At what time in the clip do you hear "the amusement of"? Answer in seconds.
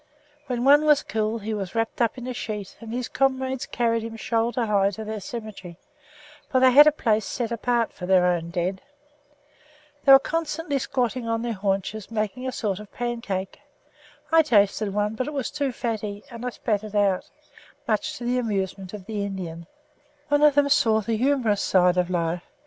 18.25-19.05